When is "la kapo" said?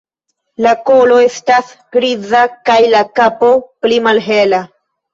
2.97-3.55